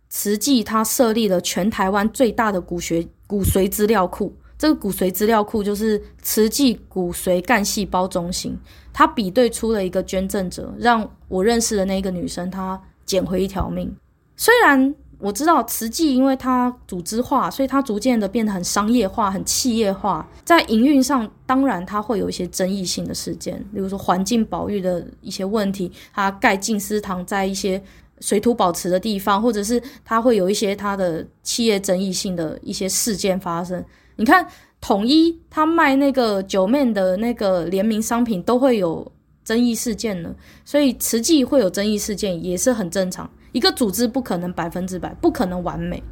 [0.09, 4.35] 慈济她设立了全台湾最大的骨髓骨髓资料库。
[4.57, 8.57] 这个骨髓资料库就是慈济骨髓干细胞中心，
[8.93, 13.93] 他比对出了一个捐赠者，让我认识的那个女生她捡回一条命。
[14.37, 27.81] 虽然我知道慈济因为它组织化，所以它逐渐的变得很商业化、很企业化，在营运上当然它会有一些争议性的事件，比如说环境保育的一些问题，它盖静思堂在一些
[28.19, 33.83] 水土保持的地方，或者是它会有一些它的企业争议性的一些事件发生。
[34.17, 34.47] 你看，
[34.79, 39.11] 统一他卖那个九妹的那个联名商品都会有
[39.43, 43.29] 争议事件呢，所以慈济会有争议事件也是很正常。
[43.51, 46.03] 一个组织不可能百分之百，不可能完美。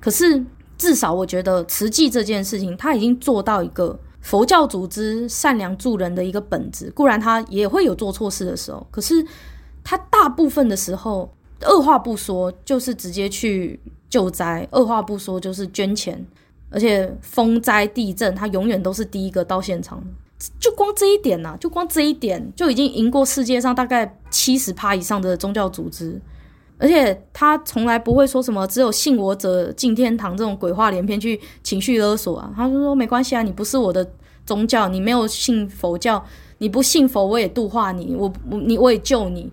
[0.00, 0.44] 可是
[0.76, 6.90] 至少我觉得慈济这件事情，他已经做到一个佛教组织善良助人的一个本质。
[6.92, 9.26] 固然他也会有做错事的时候，可是
[9.82, 16.24] 他大部分的时候二话不说就是直接去救灾，二话不说就是捐钱。
[16.70, 20.02] 而且风灾地震，他永远都是第一个到现场。
[20.60, 26.20] 就光这一点呐、啊，就光这一点就已经赢过世界上大概七十趴以上的宗教组织。
[26.80, 32.52] 而且他从来不会说什么“只有信我者进天堂”这种鬼话连篇去情绪勒索啊。
[32.54, 34.08] 他就说没关系啊，你不是我的
[34.46, 36.24] 宗教，你没有信佛教，
[36.58, 39.52] 你不信佛我也度化你，我你我也救你，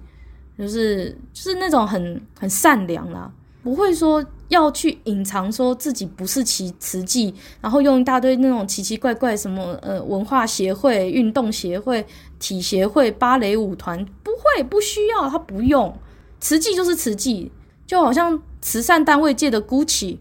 [0.55, 3.31] 就是就是那种很很善良啦。
[3.63, 12.05] 不会说要去隐藏，说自己不是其慈济，然后用一大堆那种奇奇怪怪什么呃文化协会、运动协会、
[12.39, 15.97] 体协会、芭蕾舞团，不会不需要，他不用，
[16.39, 17.51] 慈济就是慈济，
[17.87, 20.19] 就好像慈善单位界的 Gucci，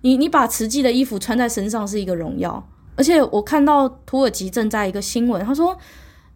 [0.00, 2.66] 你你把慈济的衣服穿在身上是一个荣耀。
[2.96, 5.76] 而且我看到土耳其賑灾一个新闻，他说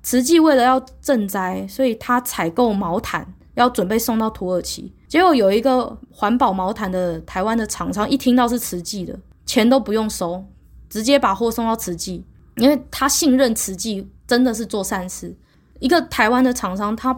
[0.02, 3.34] 慈济为了要赈灾，所以他采购毛毯。
[3.60, 10.42] 要准备送到土耳其，结果有一个环保毛毯的台湾的厂商，一听到是慈济的，钱都不用收，
[10.88, 12.24] 直接把货送到慈济，
[12.56, 15.36] 因为他信任慈济，真的是做善事。
[15.78, 17.12] 一个台湾的厂商，他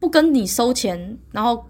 [0.00, 1.64] 不跟你收钱，然后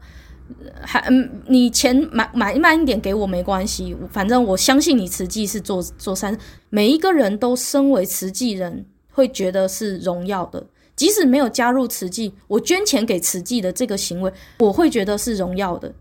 [0.80, 6.38] 还嗯，你钱买买慢一点给我没关系，反正我相信你慈济是做做善事，
[6.70, 10.64] 每一个人都身为慈济人，会觉得是荣耀的。
[10.98, 15.94] 即使没有加入慈济，我捐钱给慈济的这个行为，我会觉得是荣耀的。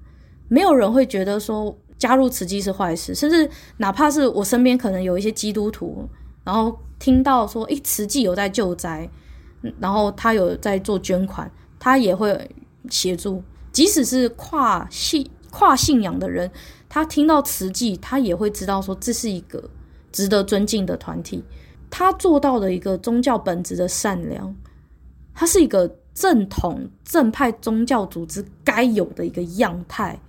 [0.47, 6.09] 没有人会觉得说加入慈济是坏事，甚至哪怕是我身边可能有一些基督徒，
[6.43, 9.07] 然后听到说，诶，慈济有在救灾，
[9.79, 12.49] 然后他有在做捐款，他也会
[12.89, 13.43] 协助。
[13.71, 16.49] 即使是跨信跨信仰的人，
[16.89, 19.69] 他听到慈济，他也会知道说这是一个
[20.11, 21.43] 值得尊敬的团体，
[21.91, 24.55] 他做到了一个宗教本质的善良。
[25.39, 30.19] 它是一个正统正派宗教组织该有的一个样态，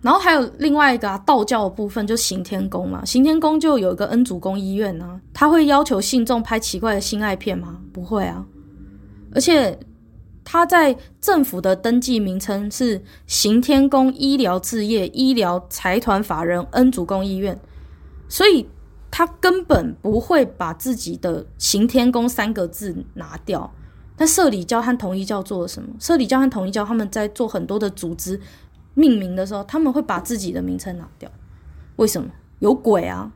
[0.00, 7.78] 然后还有另外一个啊，道教的部分就行天宫嘛，行天宫就有一个恩主公医院啊，他会要求信众拍奇怪的性爱片吗？
[7.92, 8.46] 不会啊，
[9.34, 9.78] 而且
[10.42, 17.60] 他在政府的登记名称是行天宫医疗置业医疗财团法人恩主公医院，
[18.30, 18.66] 所以
[19.10, 23.70] 他根本不会把自己的行天宫三个字拿掉。
[24.18, 25.88] 那社里教和统一教做了什么？
[26.00, 28.38] 社里教和统一教他们在做很多的组织
[28.94, 31.30] 命名的时候，他们会把自己的名称拿掉。
[31.96, 32.28] 为什么？
[32.58, 33.30] 有鬼啊！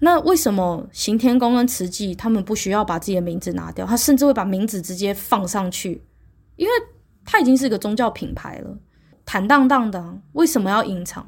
[0.00, 3.86] 那为什么行天宫跟慈济他们不需要把自己的名字拿掉？
[3.86, 6.02] 他甚至会把名字直接放上去，
[6.56, 6.72] 因为
[7.24, 8.76] 他已经是一个宗教品牌了，
[9.24, 10.18] 坦荡荡的。
[10.32, 11.24] 为什么要隐藏？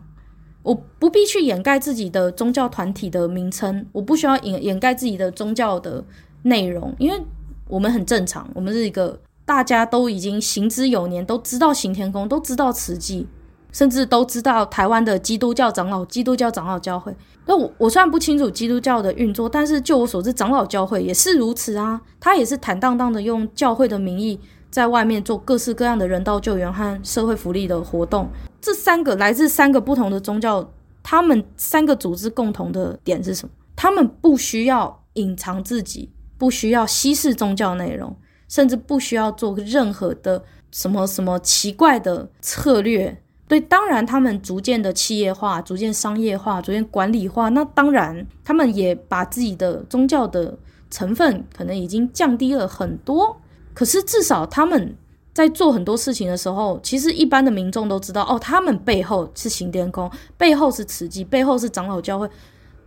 [0.64, 6.04] 我不必去掩盖自己的宗教团体的名称，我不需要掩掩盖自己的宗教的
[6.42, 7.24] 内容，因为。
[7.68, 13.26] 我们很正常，我们是一个大家都已经行之有年，都知道行天宫，都知道慈济，
[13.72, 17.14] 甚至都知道台湾的基督教长老、基督教长老教会。
[17.46, 22.00] 那我我虽然不清楚基督教的运作，但是就我所知，长老教会也是如此啊。
[22.20, 24.38] 他也是坦荡荡的用教会的名义，
[24.70, 28.28] 在外面做各式各样的人道救援和社会福利的活动。
[28.60, 30.68] 这三个来自三个不同的宗教，
[31.02, 33.52] 他们三个组织共同的点是什么？
[33.76, 36.10] 他们不需要隐藏自己。
[36.38, 38.16] 不需要稀释宗教内容，
[38.48, 50.58] 甚至不需要做任何的什么什么奇怪的策略，对，当然他们逐渐的企业化、逐渐商业化、逐渐管理化，那当然他们也把自己的宗教的
[50.90, 53.40] 成分可能已经降低了很多。
[53.72, 54.96] 可是至少他们
[55.32, 62.28] 在做很多事情的时候，其实一般的民众都知道，哦，他们背后是行天宫，背后是慈济，背后是长老教会，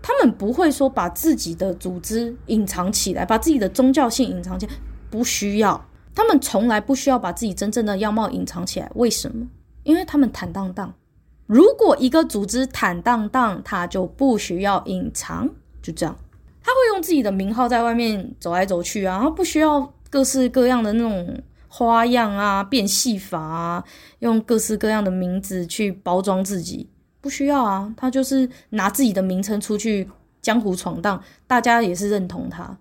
[0.02, 4.74] 他们不会说把自己的组织隐藏起来，把自己的宗教性隐藏起来，
[5.10, 5.86] 不需要。
[6.16, 9.48] 他们从来不需要把自己真正的样貌隐藏起来，为什么？
[9.84, 10.94] 因为他们坦荡荡。
[11.46, 15.50] 如果一个组织坦荡荡，他就不需要隐藏，
[15.82, 16.16] 就这样。
[16.62, 23.84] 他会用自己的名号在外面走来走去啊，他不需要各式各样的那种花样啊、变戏法啊，
[24.20, 26.90] 用各式各样的名字去包装自己，
[27.22, 27.94] 不需要啊。
[27.98, 30.10] 他就是拿自己的名称出去
[30.42, 32.78] 江湖闯荡，大家也是认同他。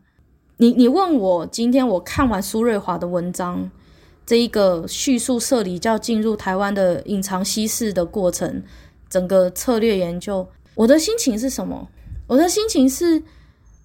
[0.59, 3.71] 你你问我，今天我看完苏瑞华的文章。
[4.27, 8.63] 这一个叙述社里教进入台湾的隐藏西事的过程，
[9.09, 11.89] 整个策略研究，我的心情是什么？
[12.27, 13.23] 我的心情是，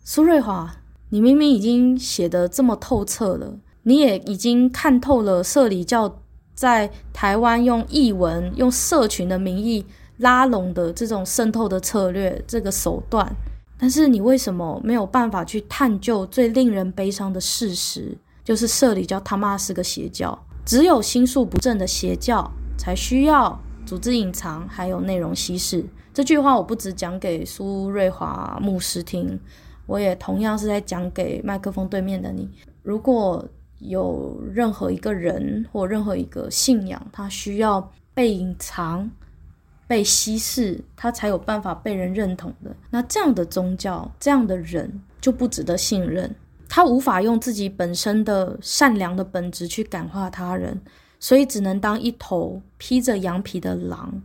[0.04, 0.82] 苏瑞华，
[1.12, 6.20] 你明明已经写得这么透彻了，你也已经看透了社里教
[6.54, 9.86] 在台湾用译文、用社群的名义
[10.24, 13.30] 拉拢的这种渗透的策略，这个手段，
[13.78, 18.18] 但是你为什么没有办法去探究最令人悲伤的事实？
[18.44, 25.86] 就是社里教他妈是个邪教，只有心术不正的邪教才需要组织隐藏，还有内容稀释。
[26.14, 29.40] 这句话我不只讲给苏瑞华牧师听，
[29.86, 32.50] 我也同样是在讲给麦克风对面的你。
[32.82, 33.46] 如果
[33.80, 39.10] 有任何一个人或任何一个信仰，他需要被隐藏、
[39.94, 44.92] 被稀释，他才有办法被人认同的，那这样的宗教、这样的人
[45.22, 46.36] 就不值得信任。
[46.68, 50.82] 他无法用自己本身的善良的本质去感化他人，
[51.20, 54.20] 所以只能当一头披着羊皮的狼。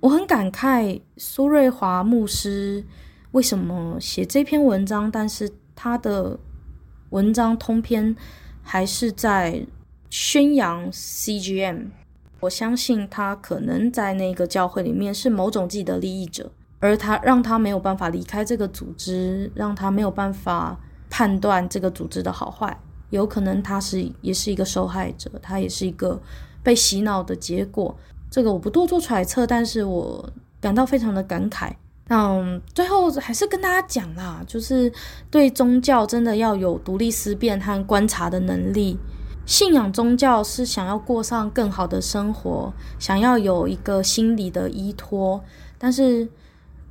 [0.00, 2.84] 我很感慨苏瑞华牧师
[3.30, 6.36] 为什么写这篇文章，但是他的
[7.10, 8.16] 文章通篇
[8.64, 9.64] 还是在
[10.10, 11.84] 宣扬 CGM。
[12.40, 20.78] 我相信他可能在那个教会里面是某种既得利益者，而他让他没有办法离开这个组织，让他没有办法。
[21.10, 22.78] 判断这个组织的好坏，
[23.08, 26.20] 有可能他是也是一个受害者，他也是一个
[26.62, 27.96] 被洗脑的结果。
[28.30, 30.30] 这个我不多做揣测，但是我
[30.60, 31.72] 感到非常的感慨。
[32.08, 34.92] 嗯，最后还是跟大家讲啦，就是
[35.30, 38.98] 对宗教真的要有独立思辨和观察的能力。
[39.48, 45.42] 信仰宗教是想要过上更好的生活，想要有一个心理的依托，
[45.78, 46.28] 但是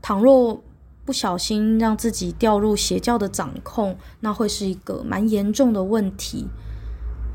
[0.02, 0.60] 倘若
[1.06, 6.48] 不小心让自己掉入邪教的掌控，那会是一个蛮严重的问题。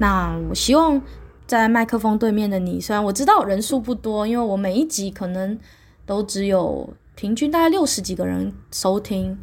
[0.01, 1.01] 那我希望
[1.47, 5.57] 在麦克风对面的你，虽然我知道人数不多，因为我每一集可能
[6.05, 9.39] 都只有平均大概六十几个人收听，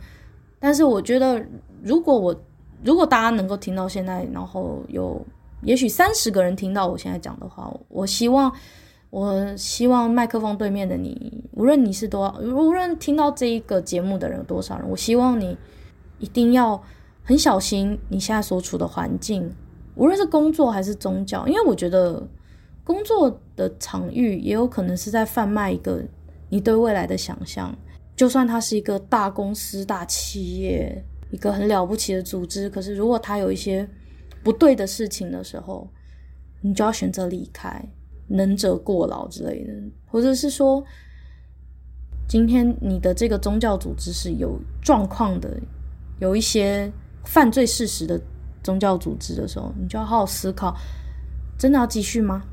[0.59, 1.41] 但是我觉得
[1.82, 2.36] 如果我
[2.84, 5.25] 如果大家能够听到现在，然后有
[5.64, 8.51] 也许三十个人听到我现在讲的话，我希望。
[9.12, 15.57] 我希望麦克风对面的你，无论你是多，无论听到这一个节目的人有多少人，我希望你
[16.20, 16.80] 一定要
[17.24, 19.51] 很小心你现在所处的环境，
[19.95, 22.24] 无论是工作还是宗教，因为我觉得
[22.84, 26.03] 工作的场域也有可能是在贩卖一个
[26.49, 27.76] 你对未来的想象，
[28.16, 33.89] 就算它是一个大公司、大企业，一个很了不起的组织，可是如果它有一些
[34.44, 35.90] 不对的事情的时候，
[36.62, 37.84] 你就要选择离开。
[38.32, 39.74] 能者过劳之类的，
[40.06, 40.86] 或者是说，
[42.28, 45.60] 今天你的这个宗教组织是有状况的，
[46.20, 48.22] 有一些犯罪事实的
[48.64, 50.78] 宗教组织的时候，你就要好好思考，
[51.58, 52.44] 真的要继续吗？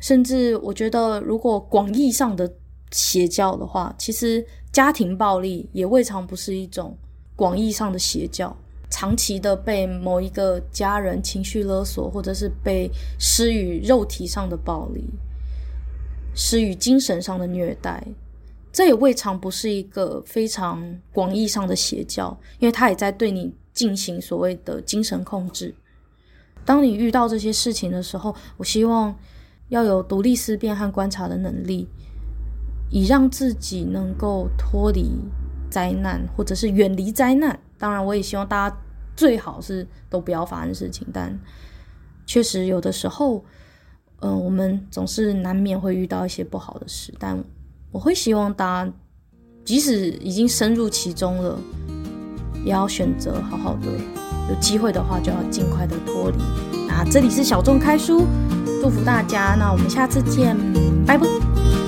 [0.00, 2.54] 甚至我觉得，如果广义上的
[2.90, 6.94] 邪教的话，其实家庭暴力也未尝不是一种
[7.34, 8.54] 广义上的邪教。
[8.94, 12.88] 长期的被某一个家人情绪勒索，或者是被
[13.18, 15.02] 施予肉体上的暴力，
[16.32, 18.06] 施予精神上的虐待，
[18.70, 25.74] 这也未尝不是一个非常广义上的邪教，因为他也在对你进行所谓的精神控制。
[26.64, 29.12] 当你遇到这些事情的时候，我希望
[29.70, 31.88] 要有独立思辨和观察的能力，
[32.90, 35.10] 以让自己能够脱离
[35.74, 37.58] 灾难，或者是远离灾难。
[37.78, 38.76] 当然，我也希望大家。
[39.16, 41.38] 最好是都不要发生事情，但
[42.26, 43.44] 确实有的时候，
[44.22, 47.14] 嗯、我们总是难免会遇到一些不好的事。
[47.16, 47.38] 但
[47.92, 48.92] 我会希望大家，
[49.64, 51.56] 即使已经深入其中了，
[52.64, 53.86] 也要选择好好的，
[54.50, 56.38] 有机会的话就要尽快的脱离。
[56.88, 58.26] 那这里是小众开书，
[58.82, 59.54] 祝福大家。
[59.56, 60.56] 那我们下次见，
[61.06, 61.83] 拜拜。